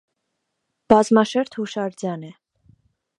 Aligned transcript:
Բազմաշերտ 0.93 1.57
հուշարձան 1.59 2.25
է։ 2.31 2.35